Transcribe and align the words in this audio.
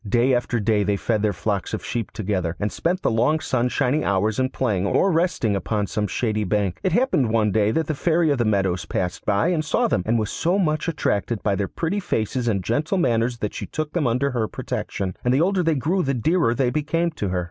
Day 0.09 0.33
after 0.33 0.59
day 0.59 0.81
they 0.83 0.97
fed 0.97 1.21
their 1.21 1.31
flocks 1.31 1.75
of 1.75 1.85
sheep 1.85 2.09
together, 2.09 2.55
and 2.59 2.71
spent 2.71 3.03
the 3.03 3.11
long 3.11 3.39
sunshiny 3.39 4.03
hours 4.03 4.39
in 4.39 4.49
playing, 4.49 4.87
or 4.87 5.11
resting 5.11 5.55
upon 5.55 5.85
some 5.85 6.07
shady 6.07 6.43
bank. 6.43 6.79
It 6.81 6.91
happened 6.91 7.29
one 7.29 7.51
day 7.51 7.69
that 7.69 7.85
the 7.85 7.93
Fairy 7.93 8.31
of 8.31 8.39
the 8.39 8.43
Meadows 8.43 8.85
passed 8.85 9.23
by 9.27 9.49
and 9.49 9.63
saw 9.63 9.87
them, 9.87 10.01
and 10.07 10.17
was 10.17 10.31
so 10.31 10.57
much 10.57 10.87
attracted 10.87 11.43
by 11.43 11.53
their 11.53 11.67
pretty 11.67 11.99
faces 11.99 12.47
and 12.47 12.63
gentle 12.63 12.97
manners 12.97 13.37
that 13.41 13.53
she 13.53 13.67
took 13.67 13.93
them 13.93 14.07
under 14.07 14.31
her 14.31 14.47
protection, 14.47 15.15
and 15.23 15.31
the 15.35 15.41
older 15.41 15.61
they 15.61 15.75
grew 15.75 16.01
the 16.01 16.15
dearer 16.15 16.55
they 16.55 16.71
became 16.71 17.11
to 17.11 17.29
her. 17.29 17.39